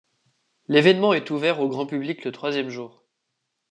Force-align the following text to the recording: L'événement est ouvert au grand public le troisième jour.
L'événement 0.67 1.13
est 1.13 1.29
ouvert 1.29 1.59
au 1.59 1.69
grand 1.69 1.85
public 1.85 2.25
le 2.25 2.31
troisième 2.31 2.69
jour. 2.69 3.03